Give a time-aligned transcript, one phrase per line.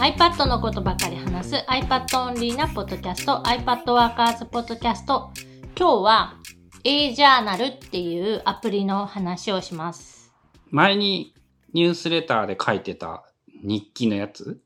[0.00, 5.30] iPad のことばかり話す iPad オンリーなポッドキャスト iPad ワーカーズポッドキャスト
[5.78, 6.36] 今日は
[6.84, 10.32] A ジャーナルっていうアプリの話をします。
[10.70, 11.34] 前に
[11.74, 13.24] ニュースレターで書いてた
[13.62, 14.62] 日記のやつ？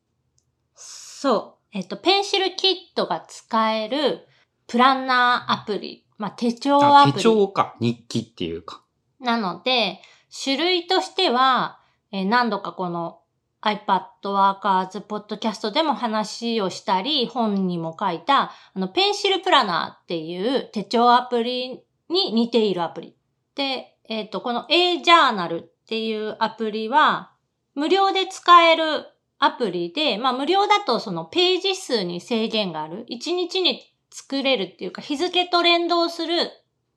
[0.77, 1.77] そう。
[1.77, 4.29] えっと、ペンシルキットが使える
[4.69, 6.07] プランナーアプリ。
[6.17, 7.15] まあ、手帳アあプリ。
[7.15, 7.75] 手帳か。
[7.81, 8.85] 日記っていうか。
[9.19, 10.01] なので、
[10.45, 11.81] 種類としては、
[12.13, 13.19] えー何度かこの
[13.65, 23.17] iPad Workers Podcast でも話をしたり、本にも書いた、あの、ペンシルプラナーっていう手帳アプリに似ているアプリ。
[23.55, 27.33] で、えっ、と、この A ジャーナルっていうアプリは、
[27.75, 29.07] 無料で使える
[29.39, 33.07] アプリで、まあ無料だとそのページ数に制限がある。
[33.11, 36.51] 1日に作れるっていうか、日付と連動する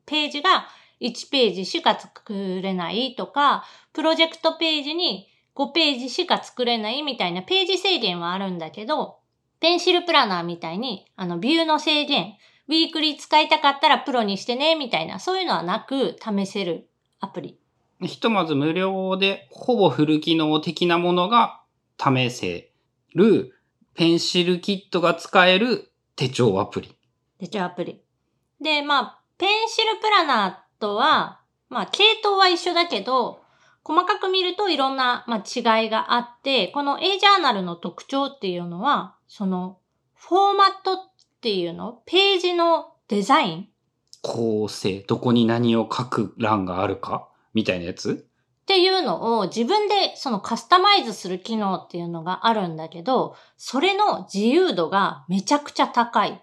[0.06, 0.68] ページが
[1.02, 5.28] 1ページしか作れないとか、プロジェクトページに
[5.58, 9.18] 5ページしか作れないみたいなページ制限はあるんだけど、
[9.60, 12.36] ペンシルプラナーみたいに、あの、ビューの制限、
[12.68, 16.88] ウィークリー使いたかったらプロにしてね、みたいな、そういうのはなく試せる
[17.20, 17.60] アプリ。
[18.02, 21.64] ひとまず無料でほぼフル機能的なものが
[21.98, 22.72] 試せ
[23.16, 23.56] る
[23.96, 26.96] ペンシルキットが使える手帳アプリ。
[27.40, 28.04] 手帳アプリ。
[28.62, 33.42] で、まあ、ペンシルプラナーとは、まあ、系統は一緒だけど、
[33.88, 39.78] 細かく見るといろんな、まあ、違いがあって、この A ジャーナルの特徴っていうのは、その、
[40.14, 40.98] フォーマットっ
[41.40, 43.68] ていうのページのデザイン？
[44.22, 47.30] 構成、どこに何を書く欄があるか？
[47.54, 48.28] みたいなやつ？
[48.64, 56.42] っていうのを自分でそのカスタマイズする機能っていうのがあるんだけど、それの自由度がめちゃくちゃ高い。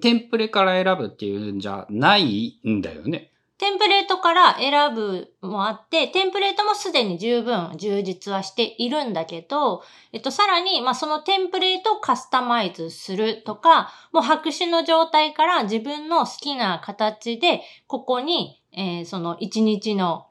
[0.00, 3.31] テンプレから選ぶっていうんじゃないんだよね。
[3.62, 20.26] テンプレートから選ぶもあって、テンプレートもすでに十分充実はしているんだけど、えっと、さらに、まあ、そのテンプレートをカスタマイズするとか、もう白紙の状態から自分の好きな形で、ここに、えーその一日の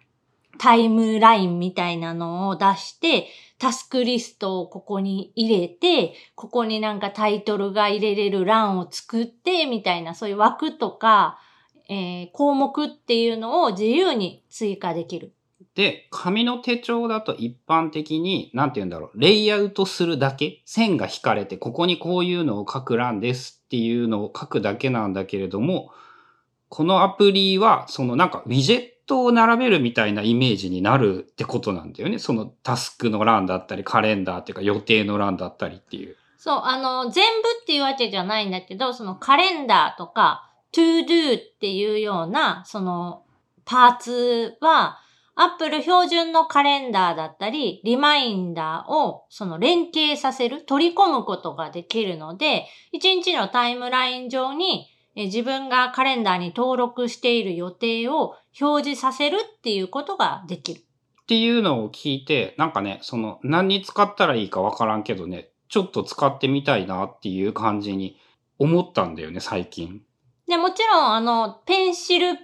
[0.60, 3.30] タイムラインみたいなのを出して、
[3.60, 11.40] タスクリストをここに入れて、ここになんかタイトルが入れれる欄を作って、みたいな、そういう枠とか、
[11.92, 15.34] えー項目っていうのを自由に追加できる。
[15.76, 25.92] で、紙の手帳だと一般的に、なんて言うんだろう、レイアウトするだけ、線が引かれて、ここにこういうのを書く欄ですっていうのを書くだけなんだけれども、
[26.70, 32.20] このアプリは、そのなんかウィジェットを並べるみたいなイメージになるってことなんだよね。
[32.20, 36.16] そのタスクの欄だったり、カレンダーっていうか予定の欄だったりっていう。
[36.38, 43.24] そう、あの、全部っていうわけじゃないんだけど、そのカレンダーとか、to do っていうような、その、
[43.66, 45.00] パーツは、
[45.36, 60.82] Apple 標準のカレンダーだったり、リマインダーをその連携させる、取り込むことができるので、一日のタイムライン上に自分がカレンダーに登録している予定を表示させるっていうことができる。
[60.82, 68.18] っていうのを聞いて、なんかね、その何に使ったらいいかわからんけどね、ちょっと使ってみたいなっていう感じに
[68.60, 70.02] 思ったんだよね、最近。
[70.52, 72.38] で、もちろん、あの、ペンシル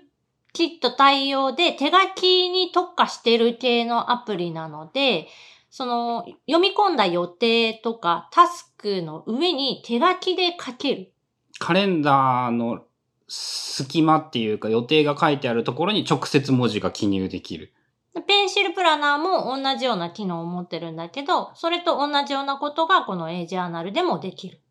[0.53, 5.27] キット対応で手書きに特化してる系のアプリなので、
[5.69, 11.11] その、読み込んだ予定とかタスクの上に手書きで書ける。
[11.59, 12.85] カレンダーの
[13.27, 17.73] 隙間っていうか予定が書いてあるところに直接文字が記入できる。
[18.15, 24.61] でペンシルプラナーも同じような機能を持ってるんだけど、それと同じようなことがこの A ジャーナルでもできる。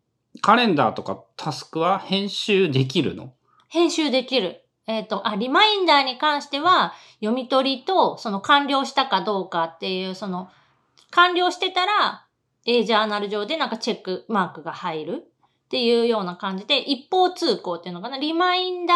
[0.41, 3.33] カレンダーとかタスクは編集できるの？
[3.69, 4.63] 編集できる。
[4.87, 10.49] えっ、と、あ、リマインダーに関しては、読み取りと、その完了したかどうかっていう、その、
[11.11, 12.25] 完了してたら、
[12.65, 18.17] A ジャーナル上でなんかチェックマークが入るっていうような感じで、一方通行っていうのかな？
[18.17, 18.93] リマインダ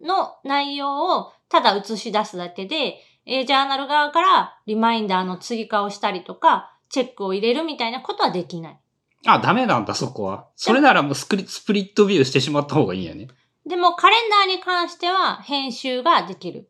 [0.00, 2.96] ーの内容をただ映し出すだけで、
[3.26, 8.78] A ジャーナル側からリマインダーの追加をしたりとか、チェックを入れるみたいなことはできない。
[9.26, 10.46] あ、ダメなんだ、そこは。
[10.56, 13.28] それならもうスクリスプリットビューしてしまった方がいいんやね。
[13.66, 16.68] でもカレンダーに関しては編集ができる。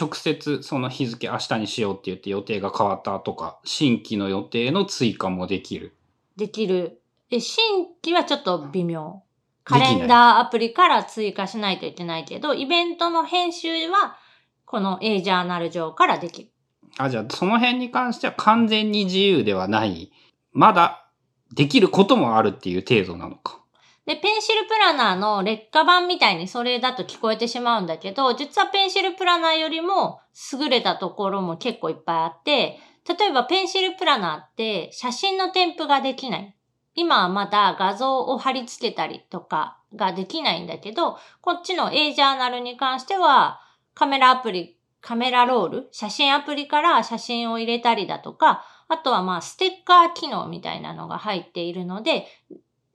[0.00, 5.96] 直接その日付明日にしようって言って予定が変わったとか、新規の予定の追加もできる。
[6.36, 7.02] できる。
[7.30, 9.22] え、新規はちょっと微妙。
[9.64, 14.16] カレンダーアプリから追加しないといけないけど、イベントの編集は、
[14.64, 16.50] この A ジャーナル上からできる。
[16.98, 20.12] あ、じゃあその辺に関しては完全に自由ではない。
[20.52, 21.09] まだ
[21.52, 23.60] できることもあるっていう程度なのか。
[24.06, 30.20] で、ペンシルプラナーの劣化版みたいにそれだと聞こえてしまうんだけど、実はペンシルプラナーよりも
[30.52, 36.56] 優れたところも結構いっぱいあって、例えばペンシルプラナーって写真の添付ができない。
[36.94, 43.60] 今はまだ画像を貼り付けたりとかができないんだけど、こっちの A ジャーナルに関しては、
[43.94, 52.26] カメラアプリ、カメラロール、写真アプリから写真を入れたりだとか、あとはまあステッカー機能みたいなのが入っているので、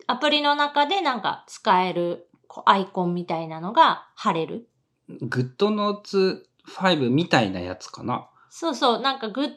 [0.08, 2.28] アプリの中でなんか使える
[2.66, 4.68] アイコンみたいなのが貼れる。
[5.08, 8.30] グッドノーツ5みたいなやつかな。
[8.50, 9.02] そうそう。
[9.02, 9.52] なんか GoodNotes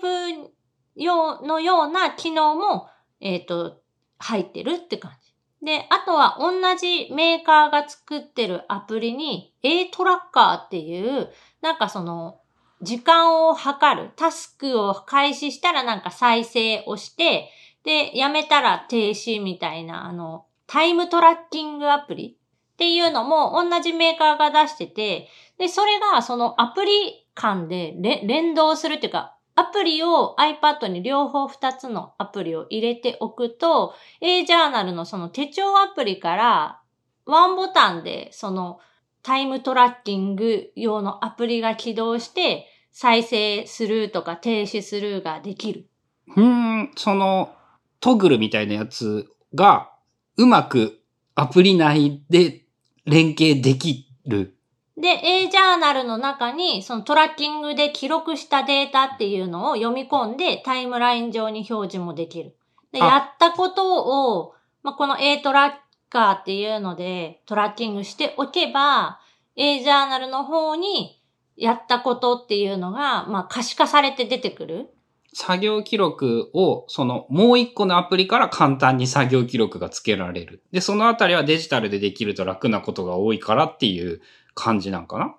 [0.00, 0.48] 5
[0.94, 2.88] 用のような機能も、
[3.20, 3.80] えっ、と、
[4.18, 5.34] 入ってるって感じ。
[5.66, 12.40] で、あとは同じメーカーが作ってるアプリに A トラッカーっていう、なんかその、
[12.84, 17.50] 時間を測る、タスクを開始したらなんか再生をして、
[17.84, 22.36] で、やめたら停止みたいな、あの、タイムトラッキングアプリ
[22.74, 25.28] っていうのも同じメーカーが出してて、
[25.58, 27.94] で、それがそのアプリ間で
[28.24, 36.80] 連動するっていうか、アプリを iPad に両方2つのアプリを入れておくと、A ジャーナルのその手帳アプリから
[37.26, 38.80] ワンボタンでその
[39.22, 45.88] タイムトラッキング用のアプリが起動して再生するとか停止するができる。
[46.36, 47.52] うん、その
[48.00, 49.90] トグルみたいなやつが
[50.36, 51.00] うまく
[51.34, 52.62] アプリ内で
[53.04, 54.56] 連携できる。
[54.96, 62.56] で、A ジャーナルの中に、そのトラッキングで記録したデータっていうのを読み込んでタイムライン上に表示もできる。
[62.92, 64.54] で、やったことを、
[64.84, 65.72] まあ、この A トラッ
[66.10, 69.18] カーっていうのでトラッキングしておけば、
[69.56, 71.20] A ジャーナルの方に
[71.56, 74.90] やったことっていうのが、まあ、可視化されて出てくる。
[75.32, 80.62] 作業記録を、その、もう一個のアプリから簡単に作業記録がつけられる。
[80.70, 84.20] で、そのあたりはデジタルでできると楽なことが多いからっていう
[84.54, 85.34] 感じなんかな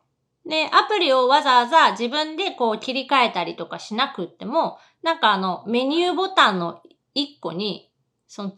[0.45, 6.81] で、アプリをわざわざ自分でこう切り替えたりとかしなくっても、なんかあの、メニューボタンの
[7.13, 7.89] 一個に、
[8.27, 8.53] その、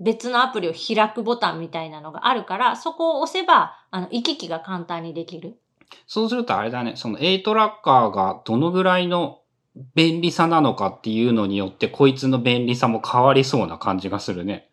[0.00, 5.58] 別のアプリを開くボタンみたいなのがあるから、そこを押せば、あの、行き来が簡単にできる。
[6.06, 9.40] そうするとあれだね、その A トラッカーがどのぐらいの
[9.94, 14.68] 便利さなのかっていうのによって、こいつの便利さも変わりそうな感じがするね。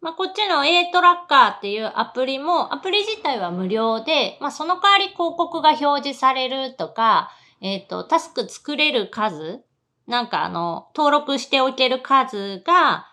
[0.00, 7.30] まあ、こっちの A トラッカーっていうアプリも、アプリ自体は無料で、まあ、その代わり広告が表示されるとか、
[7.60, 9.60] えっ、ー、と、タスク作れる数、
[10.06, 13.06] なんかあの、登録しておける数が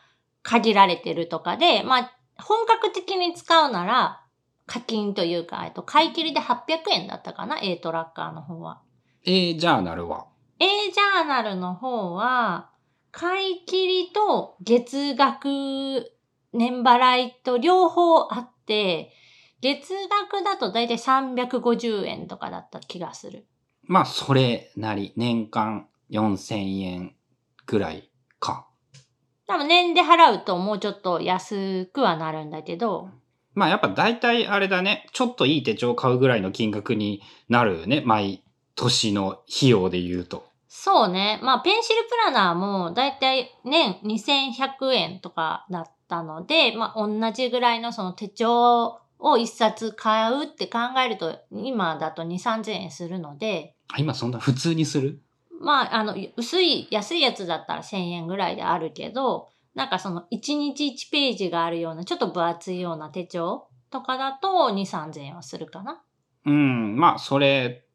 [0.43, 4.21] 限られてるとかで、まあ、本格的に使うなら、
[4.67, 6.59] 課金というか、えっと、買い切りで800
[6.91, 8.81] 円だったかな ?A トラッカーの方は。
[9.25, 10.27] A ジャーナルは
[10.59, 12.69] ？A ジャーナルの方は、
[13.11, 16.11] 買い切りと月額
[16.53, 19.13] 年払いと両方あって、
[19.61, 19.93] 月
[20.31, 23.47] 額だとだいたい350円とかだった気がする。
[23.83, 27.15] まあ、それなり、年間4000円
[27.65, 28.67] ぐらいか。
[29.47, 33.09] 多分年で払うともうちょっと安くはなるんだけど。
[33.57, 38.43] まあやっぱ大体あれだね、ちょっといい手帳買うぐらいの金額になるよね、毎
[38.75, 40.45] 年の費用で言うと。
[40.67, 41.39] そうね。
[41.41, 53.73] まあペンシルプラナーもだいたい年2100円とかだったので、まあ同じぐらいのその手帳を一冊買うって考えると、今だと2、3000円するので。
[53.97, 55.19] 今そんな普通にする？
[55.59, 66.01] まあ、あの、薄い、安いやつだったら1000円ぐらいであるけど、なんかその1日1ページがあるような、ちょっと分厚いような手帳とかだと2、3000円はするかな。
[66.47, 67.85] うん、まあ、それ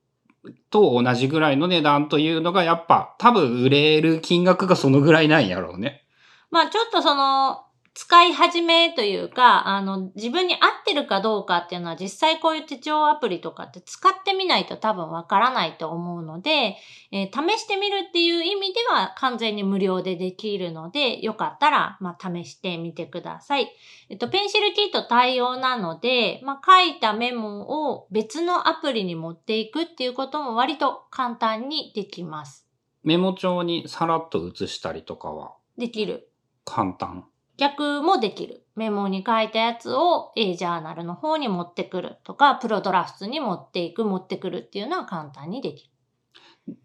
[0.70, 6.04] と同じぐらいの値段というのが、やっぱ多分売れる金額がそのぐらいなんやろうね。
[6.52, 16.76] まあ、ちょっとその、使い始めというか、あの、自分に合ってるかどうかっていうのは実際こういう手帳アプリとかって使ってみないと多分わからないと思うので、
[17.11, 23.70] えー、試してみるっていう意味では完全に無料でできるので、よかったら、まあ、試してみてください。
[24.08, 32.66] えっと、ペンシルキット対応なので、まあ、書いたメモを別のアプリに持っていくっていうことも割と簡単にできます。
[33.02, 35.56] メモ帳にさらっと写したりとかは？
[35.76, 36.30] できる。
[36.64, 37.26] 簡単。
[37.56, 38.62] 逆もできる。
[38.75, 45.92] メモに書いたやつを A ジャーナルの方に持ってくるとか、プロドラフトに持っていく、持ってくるっていうのは簡単にできる。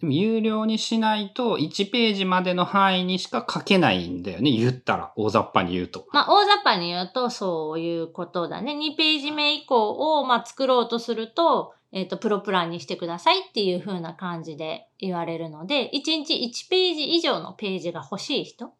[0.01, 4.51] 有料にしないと1ページまでの範囲にしか書けないんだよね。
[4.51, 6.07] 言ったら、大雑把に言うと。
[6.12, 8.74] まあ、大雑把に言うとそういうことだね。
[8.74, 18.74] 2ページ目以降を、まあ、作ろうとすると、えっ、ー、と、プロプランにしてくださいっていう風な感じで言われるので、1日1ページ以上のページが欲しい人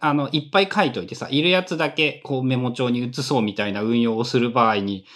[0.00, 5.06] あの、いっぱい書いといてさ、いるやつだけこうメモ帳に移そうみたいな運用をする場合に、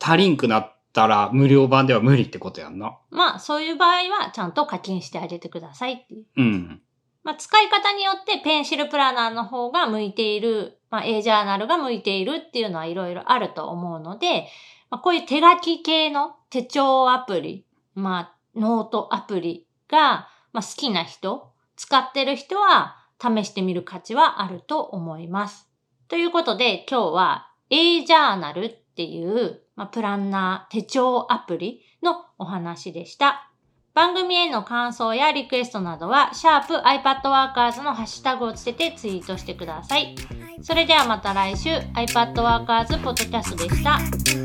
[0.00, 2.98] 足りんくなったら無料版では無理ってことやんな。
[3.10, 6.24] まあ、そういう場合はちゃんと課金してあげてくださいっていう。
[6.36, 6.82] うん。
[7.22, 14.46] まあ、使い方によってペンシルプラナーの方が向いている、まあ、A ジャーナルが向いているっていうのはいろいろあると思うので、
[14.90, 17.64] まあ、こういう手書き系の手帳アプリ、
[17.94, 25.68] まあ、ノートアプリが、まあ、好きな人、使ってる人は試してみる価値はあると思います。
[26.08, 33.50] ということで今日は A ジャーナルっていう、まあ、プランナー手帳アプリのお話でした。
[33.94, 40.16] 番組への感想やリクエストなどは、シャープ i p a d w o r k e r s のハッシュタグをつけてツイートしてください。
[40.62, 44.43] それではまた来週、iPadWorkers ポッドキャストでした。